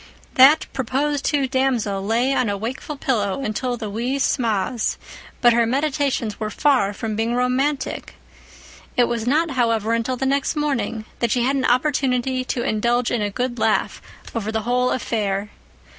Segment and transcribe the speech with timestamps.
[0.33, 4.97] That proposed to damsel lay on a wakeful pillow until the wee sma's,
[5.41, 8.15] but her meditations were far from being romantic.
[8.97, 13.11] It was not, however, until the next morning that she had an opportunity to indulge
[13.11, 14.01] in a good laugh
[14.33, 15.51] over the whole affair.